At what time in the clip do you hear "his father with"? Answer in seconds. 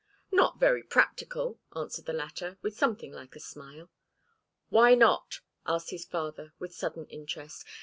5.91-6.73